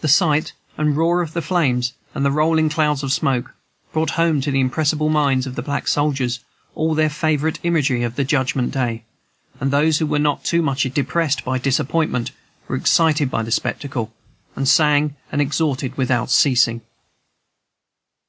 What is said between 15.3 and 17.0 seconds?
and exhorted without ceasing.